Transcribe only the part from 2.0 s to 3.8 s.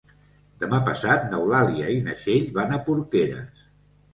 na Txell van a Porqueres.